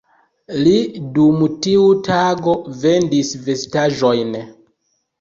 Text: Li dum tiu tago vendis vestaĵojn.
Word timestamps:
Li 0.67 0.71
dum 1.17 1.43
tiu 1.67 1.85
tago 2.09 2.57
vendis 2.81 3.33
vestaĵojn. 3.47 4.39